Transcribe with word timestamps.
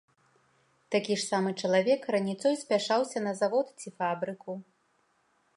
Такі 0.95 1.13
ж 1.13 1.17
самы 1.31 1.49
чалавек 1.67 2.01
раніцой 2.17 2.55
спяшаўся 2.63 3.23
на 3.29 3.37
завод 3.43 3.67
ці 3.79 3.97
фабрыку. 4.01 4.51